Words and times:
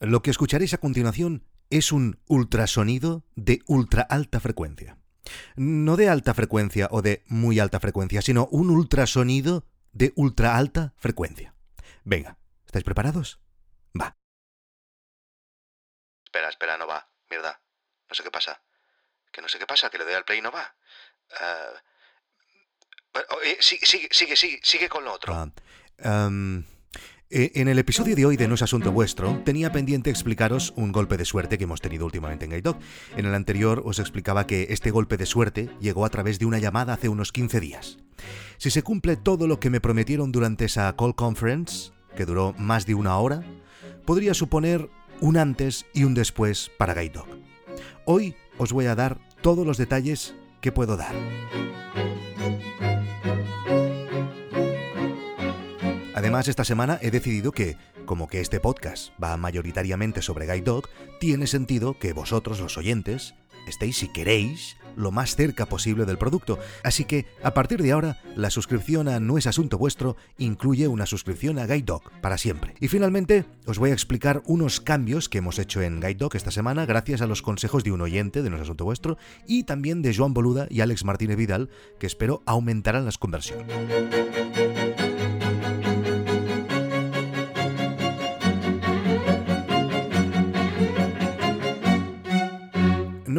Lo 0.00 0.22
que 0.22 0.30
escucharéis 0.30 0.74
a 0.74 0.78
continuación 0.78 1.46
es 1.70 1.90
un 1.90 2.20
ultrasonido 2.26 3.24
de 3.34 3.62
ultra 3.66 4.02
alta 4.02 4.40
frecuencia. 4.40 4.98
No 5.56 5.96
de 5.96 6.08
alta 6.08 6.34
frecuencia 6.34 6.88
o 6.90 7.02
de 7.02 7.24
muy 7.26 7.58
alta 7.58 7.80
frecuencia, 7.80 8.22
sino 8.22 8.46
un 8.50 8.70
ultrasonido 8.70 9.66
de 9.92 10.12
ultra 10.14 10.56
alta 10.56 10.92
frecuencia. 10.98 11.54
Venga, 12.04 12.38
¿estáis 12.66 12.84
preparados? 12.84 13.40
Va. 13.98 14.16
Espera, 16.24 16.50
espera, 16.50 16.76
no 16.76 16.86
va. 16.86 17.08
Mierda. 17.30 17.60
No 18.08 18.14
sé 18.14 18.22
qué 18.22 18.30
pasa. 18.30 18.62
Que 19.32 19.40
no 19.40 19.48
sé 19.48 19.58
qué 19.58 19.66
pasa, 19.66 19.90
que 19.90 19.98
le 19.98 20.04
doy 20.04 20.14
al 20.14 20.24
play 20.24 20.38
y 20.38 20.42
no 20.42 20.52
va. 20.52 20.76
Ah, 21.40 21.72
bueno, 23.12 23.28
oye, 23.40 23.56
sigue, 23.60 23.86
sigue, 23.86 24.08
sigue, 24.12 24.36
sigue, 24.36 24.60
sigue 24.62 24.88
con 24.88 25.04
lo 25.04 25.12
otro. 25.14 25.34
Ah, 25.34 25.48
em, 25.98 26.60
eh, 26.60 26.64
en 27.30 27.66
el 27.66 27.78
episodio 27.80 28.14
de 28.14 28.24
hoy 28.24 28.36
de 28.36 28.46
No 28.46 28.54
es 28.54 28.62
Asunto 28.62 28.92
Vuestro, 28.92 29.42
tenía 29.44 29.72
pendiente 29.72 30.10
explicaros 30.10 30.72
un 30.76 30.92
golpe 30.92 31.16
de 31.16 31.24
suerte 31.24 31.58
que 31.58 31.64
hemos 31.64 31.80
tenido 31.80 32.04
últimamente 32.04 32.44
en 32.44 32.52
Gaidog. 32.52 32.78
En 33.16 33.26
el 33.26 33.34
anterior 33.34 33.82
os 33.84 33.98
explicaba 33.98 34.46
que 34.46 34.68
este 34.70 34.92
golpe 34.92 35.16
de 35.16 35.26
suerte 35.26 35.68
llegó 35.80 36.04
a 36.04 36.10
través 36.10 36.38
de 36.38 36.46
una 36.46 36.60
llamada 36.60 36.92
hace 36.92 37.08
unos 37.08 37.32
15 37.32 37.58
días. 37.58 37.98
Si 38.58 38.70
se 38.70 38.82
cumple 38.82 39.16
todo 39.16 39.48
lo 39.48 39.58
que 39.58 39.70
me 39.70 39.80
prometieron 39.80 40.30
durante 40.30 40.66
esa 40.66 40.94
call 40.96 41.16
conference, 41.16 41.90
que 42.16 42.26
duró 42.26 42.54
más 42.58 42.86
de 42.86 42.94
una 42.94 43.18
hora, 43.18 43.42
podría 44.04 44.32
suponer 44.32 44.88
un 45.20 45.36
antes 45.36 45.86
y 45.92 46.04
un 46.04 46.14
después 46.14 46.70
para 46.78 46.94
Gaidog. 46.94 47.26
Hoy 48.04 48.36
os 48.56 48.72
voy 48.72 48.86
a 48.86 48.94
dar 48.94 49.18
todos 49.42 49.66
los 49.66 49.78
detalles 49.78 50.36
que 50.60 50.70
puedo 50.70 50.96
dar. 50.96 51.14
Además, 56.26 56.48
esta 56.48 56.64
semana 56.64 56.98
he 57.02 57.12
decidido 57.12 57.52
que, 57.52 57.76
como 58.04 58.26
que 58.26 58.40
este 58.40 58.58
podcast 58.58 59.12
va 59.22 59.36
mayoritariamente 59.36 60.22
sobre 60.22 60.46
Guide 60.46 60.62
Dog, 60.62 60.88
tiene 61.20 61.46
sentido 61.46 62.00
que 62.00 62.12
vosotros, 62.12 62.58
los 62.58 62.76
oyentes, 62.76 63.36
estéis, 63.68 63.98
si 63.98 64.08
queréis, 64.08 64.76
lo 64.96 65.12
más 65.12 65.36
cerca 65.36 65.66
posible 65.66 66.04
del 66.04 66.18
producto. 66.18 66.58
Así 66.82 67.04
que, 67.04 67.26
a 67.44 67.54
partir 67.54 67.80
de 67.80 67.92
ahora, 67.92 68.18
la 68.34 68.50
suscripción 68.50 69.06
a 69.06 69.20
No 69.20 69.38
es 69.38 69.46
Asunto 69.46 69.78
Vuestro 69.78 70.16
incluye 70.36 70.88
una 70.88 71.06
suscripción 71.06 71.60
a 71.60 71.66
Guide 71.68 71.84
Dog 71.84 72.10
para 72.20 72.38
siempre. 72.38 72.74
Y 72.80 72.88
finalmente, 72.88 73.44
os 73.64 73.78
voy 73.78 73.90
a 73.90 73.94
explicar 73.94 74.42
unos 74.46 74.80
cambios 74.80 75.28
que 75.28 75.38
hemos 75.38 75.60
hecho 75.60 75.80
en 75.80 76.00
Guide 76.00 76.16
Dog 76.16 76.34
esta 76.34 76.50
semana 76.50 76.86
gracias 76.86 77.20
a 77.20 77.28
los 77.28 77.40
consejos 77.40 77.84
de 77.84 77.92
un 77.92 78.00
oyente 78.00 78.42
de 78.42 78.50
No 78.50 78.56
es 78.56 78.62
Asunto 78.62 78.84
Vuestro 78.84 79.16
y 79.46 79.62
también 79.62 80.02
de 80.02 80.12
Joan 80.12 80.34
Boluda 80.34 80.66
y 80.70 80.80
Alex 80.80 81.04
Martínez 81.04 81.36
Vidal, 81.36 81.70
que 82.00 82.08
espero 82.08 82.42
aumentarán 82.46 83.04
las 83.04 83.16
conversiones. 83.16 84.95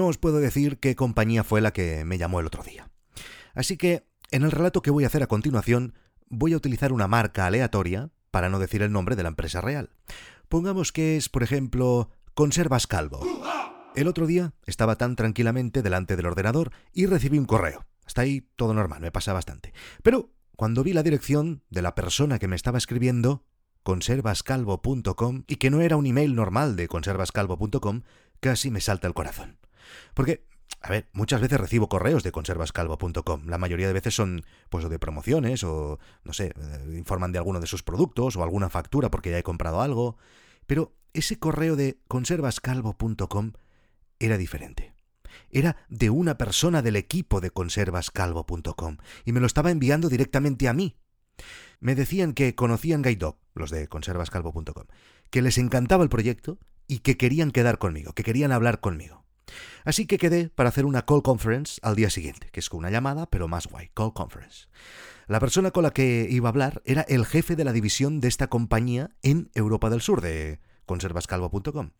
Os 0.07 0.17
puedo 0.17 0.39
decir 0.39 0.79
qué 0.79 0.95
compañía 0.95 1.43
fue 1.43 1.61
la 1.61 1.71
que 1.71 2.05
me 2.05 2.17
llamó 2.17 2.39
el 2.39 2.47
otro 2.47 2.63
día. 2.63 2.89
Así 3.53 3.77
que, 3.77 4.05
en 4.31 4.43
el 4.43 4.51
relato 4.51 4.81
que 4.81 4.91
voy 4.91 5.03
a 5.03 5.07
hacer 5.07 5.23
a 5.23 5.27
continuación, 5.27 5.93
voy 6.29 6.53
a 6.53 6.57
utilizar 6.57 6.91
una 6.91 7.07
marca 7.07 7.45
aleatoria 7.45 8.09
para 8.31 8.49
no 8.49 8.59
decir 8.59 8.81
el 8.81 8.91
nombre 8.91 9.15
de 9.15 9.23
la 9.23 9.29
empresa 9.29 9.61
real. 9.61 9.89
Pongamos 10.49 10.91
que 10.91 11.17
es, 11.17 11.29
por 11.29 11.43
ejemplo, 11.43 12.09
Conservas 12.33 12.87
Calvo. 12.87 13.19
El 13.95 14.07
otro 14.07 14.27
día 14.27 14.53
estaba 14.65 14.95
tan 14.95 15.15
tranquilamente 15.15 15.81
delante 15.81 16.15
del 16.15 16.27
ordenador 16.27 16.71
y 16.93 17.07
recibí 17.07 17.39
un 17.39 17.45
correo. 17.45 17.85
Hasta 18.05 18.21
ahí 18.21 18.47
todo 18.55 18.73
normal, 18.73 19.01
me 19.01 19.11
pasa 19.11 19.33
bastante. 19.33 19.73
Pero 20.03 20.29
cuando 20.55 20.83
vi 20.83 20.93
la 20.93 21.03
dirección 21.03 21.63
de 21.69 21.81
la 21.81 21.95
persona 21.95 22.39
que 22.39 22.47
me 22.47 22.55
estaba 22.55 22.77
escribiendo, 22.77 23.43
conservascalvo.com, 23.83 25.43
y 25.47 25.55
que 25.55 25.69
no 25.69 25.81
era 25.81 25.97
un 25.97 26.05
email 26.05 26.35
normal 26.35 26.75
de 26.75 26.87
conservascalvo.com, 26.87 28.01
casi 28.39 28.69
me 28.69 28.81
salta 28.81 29.07
el 29.07 29.13
corazón. 29.13 29.57
Porque, 30.13 30.45
a 30.81 30.89
ver, 30.89 31.09
muchas 31.13 31.41
veces 31.41 31.59
recibo 31.59 31.89
correos 31.89 32.23
de 32.23 32.31
conservascalvo.com. 32.31 33.47
La 33.47 33.57
mayoría 33.57 33.87
de 33.87 33.93
veces 33.93 34.15
son, 34.15 34.43
pues, 34.69 34.87
de 34.89 34.99
promociones 34.99 35.63
o, 35.63 35.99
no 36.23 36.33
sé, 36.33 36.47
eh, 36.47 36.95
informan 36.97 37.31
de 37.31 37.39
alguno 37.39 37.59
de 37.59 37.67
sus 37.67 37.83
productos 37.83 38.35
o 38.35 38.43
alguna 38.43 38.69
factura 38.69 39.09
porque 39.11 39.31
ya 39.31 39.37
he 39.37 39.43
comprado 39.43 39.81
algo. 39.81 40.17
Pero 40.65 40.95
ese 41.13 41.39
correo 41.39 41.75
de 41.75 41.99
conservascalvo.com 42.07 43.53
era 44.19 44.37
diferente. 44.37 44.93
Era 45.49 45.77
de 45.89 46.09
una 46.09 46.37
persona 46.37 46.81
del 46.81 46.95
equipo 46.95 47.41
de 47.41 47.51
conservascalvo.com 47.51 48.97
y 49.25 49.31
me 49.31 49.39
lo 49.39 49.45
estaba 49.45 49.71
enviando 49.71 50.09
directamente 50.09 50.67
a 50.67 50.73
mí. 50.73 50.97
Me 51.79 51.95
decían 51.95 52.33
que 52.33 52.55
conocían 52.55 53.03
Guide 53.03 53.35
los 53.53 53.71
de 53.71 53.87
conservascalvo.com, 53.87 54.85
que 55.29 55.41
les 55.41 55.57
encantaba 55.57 56.03
el 56.03 56.09
proyecto 56.09 56.59
y 56.87 56.99
que 56.99 57.17
querían 57.17 57.51
quedar 57.51 57.77
conmigo, 57.77 58.13
que 58.13 58.23
querían 58.23 58.51
hablar 58.51 58.79
conmigo. 58.79 59.26
Así 59.85 60.05
que 60.05 60.17
quedé 60.17 60.49
para 60.49 60.69
hacer 60.69 60.85
una 60.85 61.05
call 61.05 61.23
conference 61.23 61.79
al 61.83 61.95
día 61.95 62.09
siguiente, 62.09 62.49
que 62.51 62.59
es 62.59 62.71
una 62.71 62.89
llamada, 62.89 63.25
pero 63.27 63.47
más 63.47 63.67
guay, 63.67 63.89
call 63.93 64.13
conference. 64.13 64.67
La 65.27 65.39
persona 65.39 65.71
con 65.71 65.83
la 65.83 65.91
que 65.91 66.27
iba 66.29 66.47
a 66.47 66.51
hablar 66.51 66.81
era 66.85 67.01
el 67.01 67.25
jefe 67.25 67.55
de 67.55 67.65
la 67.65 67.73
división 67.73 68.21
de 68.21 68.27
esta 68.27 68.47
compañía 68.47 69.09
en 69.23 69.49
Europa 69.55 69.89
del 69.89 70.01
Sur, 70.01 70.21
de 70.21 70.59
conservascalvo.com. 70.85 71.91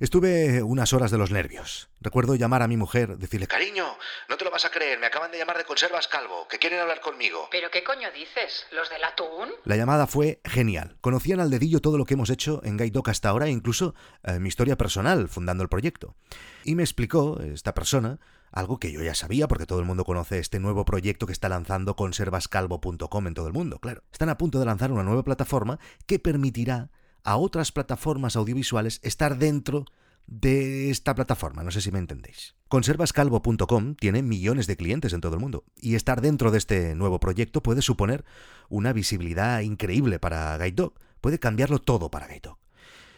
Estuve 0.00 0.62
unas 0.62 0.92
horas 0.92 1.10
de 1.10 1.18
los 1.18 1.32
nervios. 1.32 1.90
Recuerdo 2.00 2.36
llamar 2.36 2.62
a 2.62 2.68
mi 2.68 2.76
mujer, 2.76 3.18
decirle, 3.18 3.48
Cariño, 3.48 3.84
no 4.28 4.36
te 4.36 4.44
lo 4.44 4.52
vas 4.52 4.64
a 4.64 4.70
creer, 4.70 5.00
me 5.00 5.06
acaban 5.06 5.32
de 5.32 5.38
llamar 5.38 5.58
de 5.58 5.64
Conservas 5.64 6.06
Calvo, 6.06 6.46
que 6.48 6.60
quieren 6.60 6.78
hablar 6.78 7.00
conmigo. 7.00 7.48
¿Pero 7.50 7.68
qué 7.72 7.82
coño 7.82 8.08
dices? 8.12 8.66
¿Los 8.70 8.88
del 8.90 9.02
atún? 9.02 9.48
La 9.64 9.74
llamada 9.74 10.06
fue 10.06 10.40
genial. 10.44 10.96
Conocían 11.00 11.40
al 11.40 11.50
dedillo 11.50 11.80
todo 11.80 11.98
lo 11.98 12.04
que 12.04 12.14
hemos 12.14 12.30
hecho 12.30 12.60
en 12.62 12.76
Guide 12.76 12.92
Dog 12.92 13.10
hasta 13.10 13.28
ahora 13.28 13.46
e 13.46 13.50
incluso 13.50 13.96
eh, 14.22 14.38
mi 14.38 14.46
historia 14.46 14.78
personal 14.78 15.28
fundando 15.28 15.64
el 15.64 15.68
proyecto. 15.68 16.14
Y 16.62 16.76
me 16.76 16.84
explicó, 16.84 17.40
esta 17.40 17.74
persona, 17.74 18.20
algo 18.52 18.78
que 18.78 18.92
yo 18.92 19.02
ya 19.02 19.16
sabía 19.16 19.48
porque 19.48 19.66
todo 19.66 19.80
el 19.80 19.84
mundo 19.84 20.04
conoce 20.04 20.38
este 20.38 20.60
nuevo 20.60 20.84
proyecto 20.84 21.26
que 21.26 21.32
está 21.32 21.48
lanzando 21.48 21.96
conservascalvo.com 21.96 23.26
en 23.26 23.34
todo 23.34 23.48
el 23.48 23.52
mundo, 23.52 23.80
claro. 23.80 24.04
Están 24.12 24.28
a 24.28 24.38
punto 24.38 24.60
de 24.60 24.66
lanzar 24.66 24.92
una 24.92 25.02
nueva 25.02 25.24
plataforma 25.24 25.80
que 26.06 26.20
permitirá 26.20 26.90
a 27.24 27.36
otras 27.36 27.72
plataformas 27.72 28.36
audiovisuales 28.36 29.00
estar 29.02 29.38
dentro 29.38 29.84
de 30.28 30.90
esta 30.90 31.14
plataforma, 31.14 31.64
no 31.64 31.70
sé 31.70 31.80
si 31.80 31.90
me 31.90 31.98
entendéis. 31.98 32.54
Conservascalvo.com 32.68 33.94
tiene 33.94 34.22
millones 34.22 34.66
de 34.66 34.76
clientes 34.76 35.14
en 35.14 35.22
todo 35.22 35.34
el 35.34 35.40
mundo 35.40 35.64
y 35.80 35.94
estar 35.94 36.20
dentro 36.20 36.50
de 36.50 36.58
este 36.58 36.94
nuevo 36.94 37.18
proyecto 37.18 37.62
puede 37.62 37.80
suponer 37.80 38.24
una 38.68 38.92
visibilidad 38.92 39.60
increíble 39.60 40.18
para 40.18 40.56
Guide 40.58 40.90
puede 41.22 41.38
cambiarlo 41.38 41.78
todo 41.78 42.10
para 42.10 42.28
Guide 42.28 42.56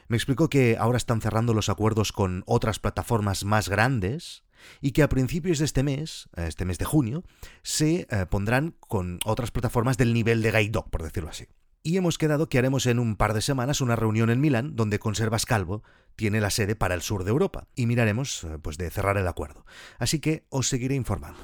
Me 0.06 0.16
explicó 0.16 0.48
que 0.48 0.76
ahora 0.78 0.98
están 0.98 1.20
cerrando 1.20 1.52
los 1.52 1.68
acuerdos 1.68 2.12
con 2.12 2.44
otras 2.46 2.78
plataformas 2.78 3.44
más 3.44 3.68
grandes 3.68 4.44
y 4.80 4.92
que 4.92 5.02
a 5.02 5.08
principios 5.08 5.58
de 5.58 5.64
este 5.64 5.82
mes, 5.82 6.28
este 6.36 6.64
mes 6.64 6.78
de 6.78 6.84
junio, 6.84 7.24
se 7.62 8.06
eh, 8.08 8.26
pondrán 8.30 8.76
con 8.78 9.18
otras 9.24 9.50
plataformas 9.50 9.98
del 9.98 10.14
nivel 10.14 10.42
de 10.42 10.52
Guide 10.52 10.84
por 10.90 11.02
decirlo 11.02 11.30
así 11.30 11.48
y 11.82 11.96
hemos 11.96 12.18
quedado 12.18 12.48
que 12.48 12.58
haremos 12.58 12.86
en 12.86 12.98
un 12.98 13.16
par 13.16 13.34
de 13.34 13.40
semanas 13.40 13.80
una 13.80 13.96
reunión 13.96 14.30
en 14.30 14.40
Milán 14.40 14.76
donde 14.76 14.98
Conservas 14.98 15.46
Calvo 15.46 15.82
tiene 16.16 16.40
la 16.40 16.50
sede 16.50 16.76
para 16.76 16.94
el 16.94 17.02
sur 17.02 17.24
de 17.24 17.30
Europa 17.30 17.66
y 17.74 17.86
miraremos 17.86 18.44
eh, 18.44 18.58
pues 18.60 18.76
de 18.76 18.90
cerrar 18.90 19.16
el 19.16 19.26
acuerdo. 19.26 19.64
Así 19.98 20.20
que 20.20 20.44
os 20.50 20.68
seguiré 20.68 20.94
informando. 20.94 21.40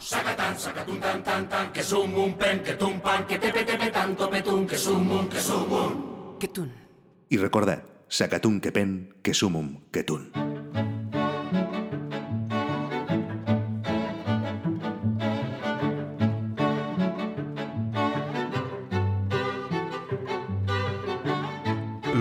Y 7.28 7.36
recordad, 7.38 7.82
sacatún 8.08 8.60
que 8.60 8.72
pen, 8.72 9.14
que 9.22 9.34
sumum 9.34 9.80
que 9.90 10.04
tun. 10.04 10.55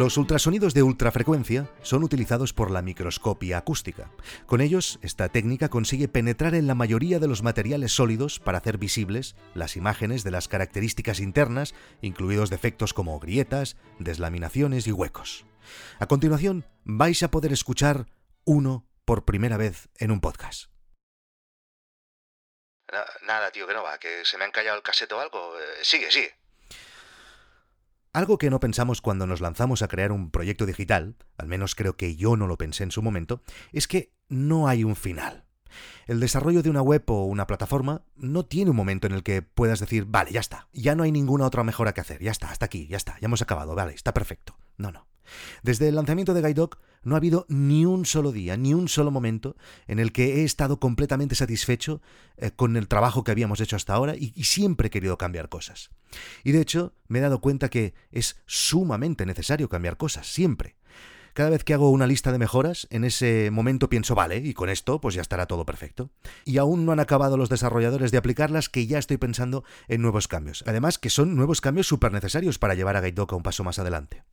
Los 0.05 0.17
ultrasonidos 0.17 0.75
de 0.75 0.83
ultrafrecuencia 0.83 1.67
son 1.81 2.03
utilizados 2.03 2.53
por 2.53 2.69
la 2.69 2.83
microscopia 2.83 3.57
acústica. 3.57 4.11
Con 4.45 4.61
ellos, 4.61 4.99
esta 5.01 5.29
técnica 5.29 5.69
consigue 5.69 6.07
penetrar 6.07 6.53
en 6.53 6.67
la 6.67 6.75
mayoría 6.75 7.17
de 7.17 7.27
los 7.27 7.41
materiales 7.41 7.91
sólidos 7.93 8.39
para 8.39 8.59
hacer 8.59 8.77
visibles 8.77 9.35
las 9.55 9.75
imágenes 9.75 10.23
de 10.23 10.29
las 10.29 10.47
características 10.47 11.19
internas, 11.19 11.73
incluidos 12.03 12.51
defectos 12.51 12.93
como 12.93 13.19
grietas, 13.19 13.77
deslaminaciones 13.97 14.85
y 14.85 14.91
huecos. 14.91 15.47
A 15.97 16.05
continuación, 16.05 16.67
vais 16.83 17.23
a 17.23 17.31
poder 17.31 17.51
escuchar 17.51 18.05
uno 18.43 18.85
por 19.05 19.25
primera 19.25 19.57
vez 19.57 19.89
en 19.97 20.11
un 20.11 20.21
podcast. 20.21 20.69
Nada, 23.23 23.49
tío, 23.51 23.65
que 23.65 23.73
no 23.73 23.81
va, 23.81 23.97
que 23.97 24.23
se 24.23 24.37
me 24.37 24.45
han 24.45 24.51
callado 24.51 24.77
el 24.77 24.83
cassette 24.83 25.13
o 25.13 25.19
algo. 25.19 25.59
Eh, 25.59 25.79
sigue, 25.81 26.11
sigue. 26.11 26.44
Algo 28.15 28.37
que 28.37 28.49
no 28.49 28.61
pensamos 28.61 29.01
cuando 29.01 29.27
nos 29.27 29.41
lanzamos 29.41 29.81
a 29.81 29.89
crear 29.89 30.13
un 30.13 30.31
proyecto 30.31 30.65
digital, 30.65 31.17
al 31.37 31.47
menos 31.47 31.75
creo 31.75 31.97
que 31.97 32.15
yo 32.15 32.37
no 32.37 32.47
lo 32.47 32.57
pensé 32.57 32.83
en 32.83 32.91
su 32.91 33.01
momento, 33.01 33.41
es 33.73 33.89
que 33.89 34.13
no 34.29 34.69
hay 34.69 34.85
un 34.85 34.95
final. 34.95 35.43
El 36.07 36.21
desarrollo 36.21 36.63
de 36.63 36.69
una 36.69 36.81
web 36.81 37.03
o 37.07 37.25
una 37.25 37.45
plataforma 37.45 38.03
no 38.15 38.45
tiene 38.45 38.71
un 38.71 38.77
momento 38.77 39.05
en 39.05 39.11
el 39.11 39.21
que 39.21 39.41
puedas 39.41 39.81
decir, 39.81 40.05
vale, 40.05 40.31
ya 40.31 40.39
está, 40.39 40.69
ya 40.71 40.95
no 40.95 41.03
hay 41.03 41.11
ninguna 41.11 41.45
otra 41.45 41.65
mejora 41.65 41.93
que 41.93 41.99
hacer, 41.99 42.23
ya 42.23 42.31
está, 42.31 42.51
hasta 42.51 42.67
aquí, 42.67 42.87
ya 42.87 42.95
está, 42.95 43.19
ya 43.19 43.25
hemos 43.25 43.41
acabado, 43.41 43.75
vale, 43.75 43.93
está 43.93 44.13
perfecto. 44.13 44.57
No, 44.77 44.93
no. 44.93 45.07
Desde 45.63 45.87
el 45.87 45.95
lanzamiento 45.95 46.33
de 46.33 46.41
Guide 46.41 46.53
Dog 46.53 46.77
no 47.05 47.15
ha 47.15 47.17
habido 47.17 47.45
ni 47.47 47.85
un 47.85 48.05
solo 48.05 48.31
día, 48.31 48.57
ni 48.57 48.73
un 48.73 48.89
solo 48.89 49.11
momento 49.11 49.55
en 49.87 49.99
el 49.99 50.11
que 50.11 50.41
he 50.41 50.43
estado 50.43 50.79
completamente 50.79 51.35
satisfecho 51.35 52.01
eh, 52.37 52.51
con 52.51 52.75
el 52.75 52.87
trabajo 52.87 53.23
que 53.23 53.31
habíamos 53.31 53.61
hecho 53.61 53.75
hasta 53.75 53.93
ahora 53.93 54.15
y, 54.15 54.31
siempre 54.43 54.87
he 54.87 54.91
querido 54.91 55.17
cambiar 55.17 55.49
cosas. 55.49 55.91
Y 56.43 56.51
de 56.51 56.61
hecho 56.61 56.93
me 57.07 57.19
he 57.19 57.21
dado 57.21 57.41
cuenta 57.41 57.69
que 57.69 57.93
es 58.11 58.37
sumamente 58.45 59.25
necesario 59.25 59.69
cambiar 59.69 59.97
cosas, 59.97 60.27
siempre. 60.27 60.75
Cada 61.33 61.49
vez 61.49 61.65
que 61.65 61.73
hago 61.73 61.91
una 61.91 62.07
lista 62.07 62.31
de 62.31 62.37
mejoras, 62.37 62.87
en 62.91 63.03
ese 63.03 63.49
momento 63.51 63.89
pienso, 63.89 64.15
vale, 64.15 64.37
y 64.37 64.53
con 64.53 64.69
esto 64.69 65.01
pues 65.01 65.15
ya 65.15 65.21
estará 65.21 65.47
todo 65.47 65.65
perfecto. 65.65 66.09
Y 66.45 66.59
aún 66.59 66.85
no 66.85 66.93
han 66.93 67.01
acabado 67.01 67.35
los 67.35 67.49
desarrolladores 67.49 68.11
de 68.11 68.17
aplicarlas 68.17 68.69
que 68.69 68.87
ya 68.87 68.99
estoy 68.99 69.17
pensando 69.17 69.65
en 69.89 70.01
nuevos 70.01 70.29
cambios. 70.29 70.63
Además 70.65 70.97
que 70.97 71.09
son 71.09 71.35
nuevos 71.35 71.59
cambios 71.59 71.87
súper 71.87 72.13
necesarios 72.13 72.57
para 72.57 72.73
llevar 72.73 72.95
a 72.95 73.01
GuideDoc 73.01 73.33
a 73.33 73.35
un 73.35 73.43
paso 73.43 73.65
más 73.65 73.79
adelante. 73.79 74.23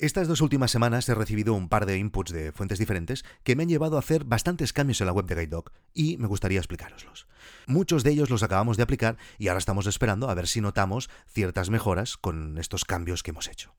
Estas 0.00 0.28
dos 0.28 0.42
últimas 0.42 0.70
semanas 0.70 1.08
he 1.08 1.14
recibido 1.16 1.54
un 1.54 1.68
par 1.68 1.84
de 1.84 1.98
inputs 1.98 2.30
de 2.30 2.52
fuentes 2.52 2.78
diferentes 2.78 3.24
que 3.42 3.56
me 3.56 3.64
han 3.64 3.68
llevado 3.68 3.96
a 3.96 3.98
hacer 3.98 4.22
bastantes 4.22 4.72
cambios 4.72 5.00
en 5.00 5.08
la 5.08 5.12
web 5.12 5.26
de 5.26 5.34
GuideDoc 5.34 5.72
y 5.92 6.16
me 6.18 6.28
gustaría 6.28 6.60
explicároslos. 6.60 7.26
Muchos 7.66 8.04
de 8.04 8.12
ellos 8.12 8.30
los 8.30 8.44
acabamos 8.44 8.76
de 8.76 8.84
aplicar 8.84 9.16
y 9.38 9.48
ahora 9.48 9.58
estamos 9.58 9.88
esperando 9.88 10.30
a 10.30 10.34
ver 10.34 10.46
si 10.46 10.60
notamos 10.60 11.10
ciertas 11.26 11.68
mejoras 11.68 12.16
con 12.16 12.58
estos 12.58 12.84
cambios 12.84 13.24
que 13.24 13.32
hemos 13.32 13.48
hecho. 13.48 13.74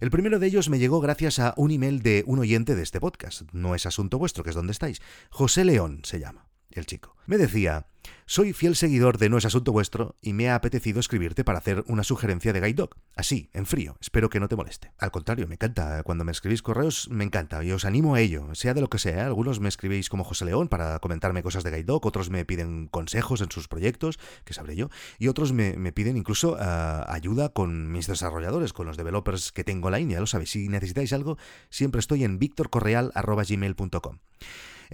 El 0.00 0.10
primero 0.10 0.38
de 0.38 0.48
ellos 0.48 0.68
me 0.68 0.78
llegó 0.78 1.00
gracias 1.00 1.38
a 1.38 1.54
un 1.56 1.70
email 1.70 2.02
de 2.02 2.24
un 2.26 2.40
oyente 2.40 2.74
de 2.74 2.82
este 2.82 3.00
podcast. 3.00 3.44
No 3.52 3.74
es 3.74 3.86
asunto 3.86 4.18
vuestro, 4.18 4.44
que 4.44 4.50
es 4.50 4.56
donde 4.56 4.72
estáis. 4.72 5.00
José 5.30 5.64
León 5.64 6.02
se 6.04 6.20
llama 6.20 6.44
el 6.80 6.86
chico. 6.86 7.16
Me 7.26 7.38
decía, 7.38 7.86
soy 8.26 8.52
fiel 8.52 8.76
seguidor 8.76 9.18
de 9.18 9.28
No 9.28 9.38
es 9.38 9.44
Asunto 9.44 9.72
Vuestro 9.72 10.16
y 10.20 10.32
me 10.32 10.48
ha 10.48 10.54
apetecido 10.54 11.00
escribirte 11.00 11.44
para 11.44 11.58
hacer 11.58 11.84
una 11.88 12.04
sugerencia 12.04 12.52
de 12.52 12.60
Guide. 12.60 12.88
Así, 13.16 13.50
en 13.52 13.66
frío. 13.66 13.96
Espero 14.00 14.30
que 14.30 14.40
no 14.40 14.48
te 14.48 14.56
moleste. 14.56 14.92
Al 14.98 15.10
contrario, 15.10 15.46
me 15.46 15.54
encanta. 15.54 16.02
Cuando 16.02 16.24
me 16.24 16.32
escribís 16.32 16.62
correos, 16.62 17.08
me 17.10 17.24
encanta. 17.24 17.62
Y 17.64 17.72
os 17.72 17.84
animo 17.84 18.14
a 18.14 18.20
ello, 18.20 18.54
sea 18.54 18.74
de 18.74 18.80
lo 18.80 18.88
que 18.88 18.98
sea. 18.98 19.26
Algunos 19.26 19.60
me 19.60 19.68
escribís 19.68 20.08
como 20.08 20.24
José 20.24 20.44
León 20.44 20.68
para 20.68 20.98
comentarme 20.98 21.42
cosas 21.42 21.64
de 21.64 21.70
Guide 21.70 21.92
otros 21.92 22.28
me 22.30 22.44
piden 22.44 22.88
consejos 22.88 23.40
en 23.40 23.50
sus 23.50 23.68
proyectos, 23.68 24.18
que 24.44 24.52
sabré 24.52 24.76
yo, 24.76 24.90
y 25.18 25.28
otros 25.28 25.52
me, 25.52 25.76
me 25.76 25.92
piden 25.92 26.16
incluso 26.16 26.52
uh, 26.52 27.04
ayuda 27.06 27.50
con 27.50 27.90
mis 27.92 28.06
desarrolladores, 28.06 28.72
con 28.72 28.86
los 28.86 28.96
developers 28.96 29.52
que 29.52 29.64
tengo 29.64 29.88
online. 29.88 30.12
Ya 30.12 30.20
lo 30.20 30.26
sabéis, 30.26 30.50
si 30.50 30.68
necesitáis 30.68 31.12
algo, 31.12 31.38
siempre 31.70 32.00
estoy 32.00 32.24
en 32.24 32.38
victorcorreal.gmail.com. 32.38 34.18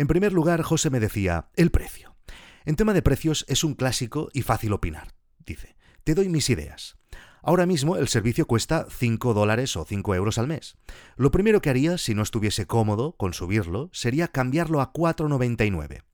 En 0.01 0.07
primer 0.07 0.33
lugar, 0.33 0.63
José 0.63 0.89
me 0.89 0.99
decía, 0.99 1.51
el 1.57 1.71
precio. 1.71 2.17
En 2.65 2.75
tema 2.75 2.95
de 2.95 3.03
precios 3.03 3.45
es 3.49 3.65
un 3.65 3.75
clásico 3.75 4.31
y 4.33 4.41
fácil 4.41 4.73
opinar. 4.73 5.13
Dice, 5.45 5.77
te 6.05 6.15
doy 6.15 6.31
mis 6.31 6.49
ideas. 6.49 6.97
Ahora 7.43 7.67
mismo 7.67 7.99
el 7.99 8.09
servicio 8.09 8.47
cuesta 8.47 8.87
5 8.89 9.35
dólares 9.35 9.77
o 9.77 9.85
5 9.85 10.15
euros 10.15 10.39
al 10.39 10.47
mes. 10.47 10.79
Lo 11.17 11.31
primero 11.31 11.61
que 11.61 11.69
haría, 11.69 11.99
si 11.99 12.15
no 12.15 12.23
estuviese 12.23 12.67
cómodo 12.67 13.15
con 13.19 13.35
subirlo, 13.35 13.91
sería 13.93 14.29
cambiarlo 14.29 14.81
a 14.81 14.91
4,99. 14.95 16.05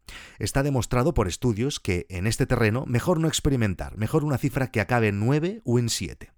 Está 0.41 0.65
demostrado 0.65 1.15
por 1.15 1.29
estudios 1.29 1.79
que 1.79 2.07
en 2.09 2.27
este 2.27 2.45
terreno 2.45 2.87
mejor 2.89 3.21
no 3.21 3.29
experimentar, 3.29 3.97
mejor 3.97 4.25
una 4.25 4.37
cifra 4.37 4.73
que 4.73 4.81
acabe 4.81 5.07
en 5.07 5.21
9 5.21 5.63
o 5.65 5.79
en 5.79 5.91
7. 5.91 6.33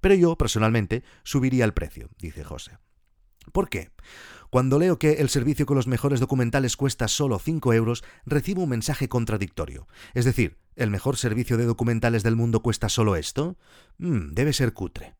Pero 0.00 0.14
yo, 0.14 0.38
personalmente, 0.38 1.04
subiría 1.22 1.66
el 1.66 1.74
precio, 1.74 2.08
dice 2.18 2.44
José. 2.44 2.78
¿Por 3.52 3.68
qué? 3.68 3.90
Cuando 4.54 4.78
leo 4.78 5.00
que 5.00 5.14
el 5.14 5.30
servicio 5.30 5.66
con 5.66 5.76
los 5.76 5.88
mejores 5.88 6.20
documentales 6.20 6.76
cuesta 6.76 7.08
solo 7.08 7.40
5 7.40 7.72
euros, 7.72 8.04
recibo 8.24 8.62
un 8.62 8.68
mensaje 8.68 9.08
contradictorio. 9.08 9.88
Es 10.14 10.24
decir, 10.24 10.58
¿el 10.76 10.90
mejor 10.90 11.16
servicio 11.16 11.56
de 11.56 11.64
documentales 11.64 12.22
del 12.22 12.36
mundo 12.36 12.62
cuesta 12.62 12.88
solo 12.88 13.16
esto? 13.16 13.56
Mm, 13.98 14.30
debe 14.30 14.52
ser 14.52 14.72
cutre. 14.72 15.16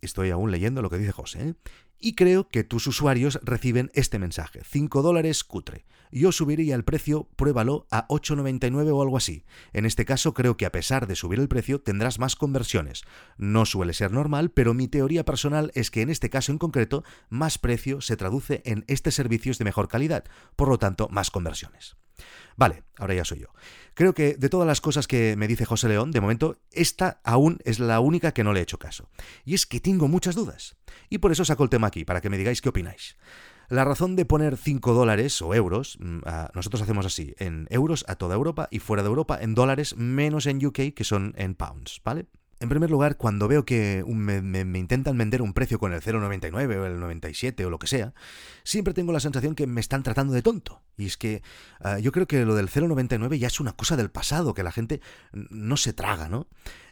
Estoy 0.00 0.30
aún 0.30 0.52
leyendo 0.52 0.82
lo 0.82 0.90
que 0.90 0.98
dice 0.98 1.10
José. 1.10 1.48
¿eh? 1.48 1.54
Y 1.98 2.14
creo 2.14 2.48
que 2.48 2.64
tus 2.64 2.86
usuarios 2.86 3.38
reciben 3.42 3.90
este 3.94 4.18
mensaje. 4.18 4.60
5 4.64 5.02
dólares 5.02 5.44
cutre. 5.44 5.84
Yo 6.10 6.30
subiría 6.30 6.76
el 6.76 6.84
precio, 6.84 7.28
pruébalo, 7.34 7.86
a 7.90 8.06
8,99 8.08 8.92
o 8.92 9.02
algo 9.02 9.16
así. 9.16 9.44
En 9.72 9.84
este 9.84 10.04
caso 10.04 10.32
creo 10.32 10.56
que 10.56 10.66
a 10.66 10.70
pesar 10.70 11.08
de 11.08 11.16
subir 11.16 11.40
el 11.40 11.48
precio 11.48 11.80
tendrás 11.80 12.20
más 12.20 12.36
conversiones. 12.36 13.02
No 13.36 13.66
suele 13.66 13.94
ser 13.94 14.12
normal, 14.12 14.50
pero 14.50 14.74
mi 14.74 14.86
teoría 14.86 15.24
personal 15.24 15.72
es 15.74 15.90
que 15.90 16.02
en 16.02 16.10
este 16.10 16.30
caso 16.30 16.52
en 16.52 16.58
concreto, 16.58 17.02
más 17.30 17.58
precio 17.58 18.00
se 18.00 18.16
traduce 18.16 18.62
en 18.64 18.84
este 18.86 19.10
servicio 19.10 19.50
es 19.50 19.58
de 19.58 19.64
mejor 19.64 19.88
calidad, 19.88 20.24
por 20.54 20.68
lo 20.68 20.78
tanto, 20.78 21.08
más 21.08 21.30
conversiones. 21.30 21.96
Vale, 22.56 22.82
ahora 22.98 23.14
ya 23.14 23.24
soy 23.24 23.40
yo. 23.40 23.48
Creo 23.94 24.12
que 24.12 24.34
de 24.34 24.48
todas 24.48 24.66
las 24.66 24.80
cosas 24.80 25.06
que 25.06 25.36
me 25.36 25.48
dice 25.48 25.64
José 25.64 25.88
León, 25.88 26.10
de 26.10 26.20
momento, 26.20 26.56
esta 26.72 27.20
aún 27.24 27.58
es 27.64 27.78
la 27.78 28.00
única 28.00 28.32
que 28.32 28.44
no 28.44 28.52
le 28.52 28.60
he 28.60 28.62
hecho 28.62 28.78
caso. 28.78 29.08
Y 29.44 29.54
es 29.54 29.66
que 29.66 29.80
tengo 29.80 30.08
muchas 30.08 30.34
dudas. 30.34 30.76
Y 31.08 31.18
por 31.18 31.32
eso 31.32 31.44
saco 31.44 31.64
el 31.64 31.70
tema 31.70 31.86
aquí, 31.88 32.04
para 32.04 32.20
que 32.20 32.30
me 32.30 32.38
digáis 32.38 32.60
qué 32.60 32.68
opináis. 32.68 33.16
La 33.68 33.84
razón 33.84 34.14
de 34.14 34.24
poner 34.24 34.56
5 34.56 34.92
dólares 34.92 35.40
o 35.40 35.54
euros, 35.54 35.98
nosotros 36.54 36.82
hacemos 36.82 37.06
así, 37.06 37.34
en 37.38 37.66
euros 37.70 38.04
a 38.08 38.16
toda 38.16 38.34
Europa 38.34 38.68
y 38.70 38.78
fuera 38.78 39.02
de 39.02 39.08
Europa 39.08 39.38
en 39.40 39.54
dólares, 39.54 39.96
menos 39.96 40.46
en 40.46 40.64
UK, 40.64 40.92
que 40.94 41.04
son 41.04 41.34
en 41.36 41.54
pounds, 41.54 42.00
¿vale? 42.04 42.26
En 42.60 42.68
primer 42.68 42.90
lugar, 42.90 43.16
cuando 43.16 43.48
veo 43.48 43.64
que 43.64 44.04
me, 44.06 44.40
me, 44.40 44.64
me, 44.64 44.78
intentan 44.78 45.18
vender 45.18 45.42
un 45.42 45.52
precio 45.52 45.78
con 45.78 45.92
el 45.92 46.00
0,99 46.00 46.76
o 46.78 46.86
el 46.86 47.00
97 47.00 47.64
o 47.64 47.70
lo 47.70 47.78
que 47.78 47.86
sea, 47.86 48.14
siempre 48.62 48.94
tengo 48.94 49.12
la 49.12 49.20
sensación 49.20 49.54
que 49.54 49.66
me 49.66 49.80
están 49.80 50.02
tratando 50.02 50.32
de 50.32 50.42
tonto. 50.42 50.82
Y 50.96 51.06
es 51.06 51.16
que 51.16 51.42
uh, 51.84 51.98
yo 51.98 52.12
creo 52.12 52.26
que 52.26 52.44
lo 52.44 52.54
del 52.54 52.68
0,99 52.68 53.38
ya 53.38 53.48
es 53.48 53.60
una 53.60 53.72
cosa 53.72 53.96
del 53.96 54.10
pasado, 54.10 54.54
que 54.54 54.62
la 54.62 54.72
gente 54.72 55.00
no 55.32 55.76
se 55.76 55.92
traga, 55.92 56.28
¿no? 56.28 56.46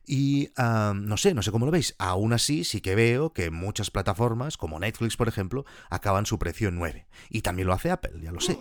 Y 0.05 0.51
uh, 0.59 0.95
no 0.95 1.17
sé, 1.17 1.33
no 1.33 1.43
sé 1.43 1.53
cómo 1.53 1.67
lo 1.67 1.73
veis. 1.73 1.95
Aún 1.99 2.33
así, 2.33 2.65
sí 2.65 2.81
que 2.81 2.95
veo 2.95 3.33
que 3.33 3.51
muchas 3.51 3.91
plataformas, 3.91 4.57
como 4.57 4.81
Netflix, 4.81 5.17
por 5.17 5.29
ejemplo, 5.29 5.65
acaban 5.91 6.27
su 6.27 6.39
precio 6.39 6.69
en 6.69 6.77
9. 6.77 7.07
Y 7.31 7.43
también 7.43 7.69
lo 7.69 7.75
hace 7.75 7.91
Apple, 7.91 8.13
ya 8.21 8.33
lo 8.33 8.41
sé. 8.41 8.59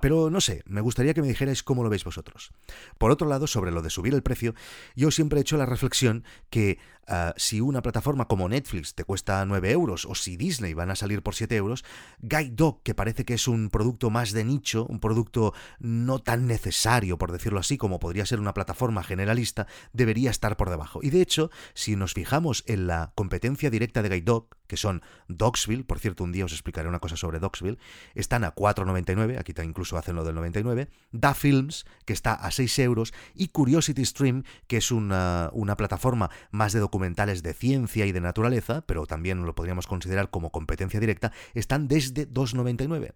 Pero 0.00 0.28
no 0.28 0.40
sé, 0.40 0.62
me 0.66 0.80
gustaría 0.80 1.14
que 1.14 1.22
me 1.22 1.28
dijerais 1.28 1.62
cómo 1.62 1.82
lo 1.82 1.88
veis 1.88 2.04
vosotros. 2.04 2.52
Por 2.98 3.10
otro 3.10 3.26
lado, 3.26 3.46
sobre 3.46 3.70
lo 3.70 3.80
de 3.80 3.90
subir 3.90 4.12
el 4.12 4.22
precio, 4.22 4.54
yo 4.94 5.10
siempre 5.10 5.38
he 5.38 5.42
hecho 5.42 5.56
la 5.56 5.66
reflexión 5.66 6.24
que 6.50 6.78
uh, 7.12 7.32
si 7.36 7.60
una 7.60 7.82
plataforma 7.82 8.26
como 8.26 8.48
Netflix 8.48 8.94
te 8.94 9.04
cuesta 9.04 9.44
9 9.44 9.70
euros 9.70 10.06
o 10.06 10.14
si 10.14 10.36
Disney 10.36 10.74
van 10.74 10.90
a 10.90 10.96
salir 10.96 11.22
por 11.22 11.34
7 11.34 11.54
euros, 11.54 11.84
Guide 12.20 12.52
Dog, 12.54 12.82
que 12.82 12.94
parece 12.94 13.24
que 13.24 13.34
es 13.34 13.46
un 13.46 13.70
producto 13.70 14.10
más 14.10 14.32
de 14.32 14.44
nicho, 14.44 14.86
un 14.86 15.00
producto 15.00 15.54
no 15.78 16.18
tan 16.18 16.46
necesario, 16.46 17.18
por 17.18 17.32
decirlo 17.32 17.60
así, 17.60 17.76
como 17.76 18.00
podría 18.00 18.26
ser 18.26 18.40
una 18.40 18.54
plataforma 18.54 19.02
generalista, 19.02 19.66
debería 19.92 20.30
estar 20.30 20.56
por 20.56 20.70
debajo. 20.70 21.00
Y 21.02 21.10
de 21.10 21.20
hecho, 21.20 21.50
si 21.74 21.96
nos 21.96 22.14
fijamos 22.14 22.64
en 22.66 22.86
la 22.86 23.12
competencia 23.14 23.70
directa 23.70 24.02
de 24.02 24.08
Guide 24.08 24.22
Dog, 24.22 24.48
que 24.66 24.76
son 24.76 25.02
Dogsville, 25.28 25.84
por 25.84 25.98
cierto, 25.98 26.24
un 26.24 26.32
día 26.32 26.44
os 26.44 26.52
explicaré 26.52 26.88
una 26.88 26.98
cosa 26.98 27.16
sobre 27.16 27.38
Dogsville, 27.38 27.78
están 28.14 28.44
a 28.44 28.54
4,99, 28.54 29.38
aquí 29.38 29.52
incluso 29.62 29.96
hacen 29.96 30.16
lo 30.16 30.24
del 30.24 30.34
99, 30.34 30.88
Da 31.12 31.34
Films, 31.34 31.84
que 32.04 32.12
está 32.12 32.34
a 32.34 32.50
6 32.50 32.78
euros, 32.80 33.12
y 33.34 33.48
Curiosity 33.48 34.04
Stream, 34.04 34.44
que 34.66 34.78
es 34.78 34.90
una, 34.90 35.50
una 35.52 35.76
plataforma 35.76 36.30
más 36.50 36.72
de 36.72 36.80
documentales 36.80 37.42
de 37.42 37.54
ciencia 37.54 38.06
y 38.06 38.12
de 38.12 38.20
naturaleza, 38.20 38.82
pero 38.86 39.06
también 39.06 39.44
lo 39.44 39.54
podríamos 39.54 39.86
considerar 39.86 40.30
como 40.30 40.50
competencia 40.50 41.00
directa, 41.00 41.32
están 41.54 41.88
desde 41.88 42.28
2,99. 42.28 43.12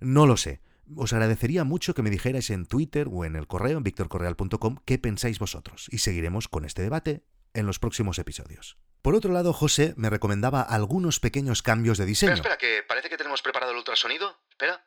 No 0.00 0.26
lo 0.26 0.36
sé. 0.36 0.60
Os 0.96 1.12
agradecería 1.14 1.64
mucho 1.64 1.94
que 1.94 2.02
me 2.02 2.10
dijerais 2.10 2.50
en 2.50 2.66
Twitter 2.66 3.08
o 3.10 3.24
en 3.24 3.36
el 3.36 3.46
correo, 3.46 3.78
en 3.78 3.84
victorcorreal.com, 3.84 4.76
qué 4.84 4.98
pensáis 4.98 5.38
vosotros, 5.38 5.88
y 5.90 5.98
seguiremos 5.98 6.48
con 6.48 6.64
este 6.64 6.82
debate 6.82 7.22
en 7.54 7.66
los 7.66 7.78
próximos 7.78 8.18
episodios. 8.18 8.76
Por 9.02 9.14
otro 9.14 9.32
lado, 9.32 9.52
José 9.52 9.94
me 9.96 10.10
recomendaba 10.10 10.62
algunos 10.62 11.20
pequeños 11.20 11.62
cambios 11.62 11.98
de 11.98 12.06
diseño. 12.06 12.32
Espera, 12.32 12.54
espera, 12.54 12.78
que 12.78 12.82
parece 12.86 13.08
que 13.08 13.16
tenemos 13.16 13.42
preparado 13.42 13.72
el 13.72 13.78
ultrasonido. 13.78 14.38
Espera, 14.50 14.84